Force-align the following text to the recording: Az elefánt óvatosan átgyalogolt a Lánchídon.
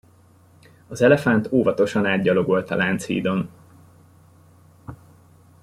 Az 0.87 1.01
elefánt 1.01 1.51
óvatosan 1.51 2.05
átgyalogolt 2.05 2.71
a 2.71 2.75
Lánchídon. 2.75 3.49